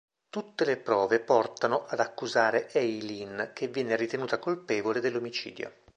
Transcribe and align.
Tutte 0.31 0.65
le 0.65 0.77
prove 0.77 1.19
portano 1.19 1.85
ad 1.87 1.99
accusare 1.99 2.71
Eileen 2.73 3.51
che 3.53 3.67
viene 3.67 3.95
ritenuta 3.95 4.39
colpevole 4.39 4.99
dell'omicidio. 4.99 5.71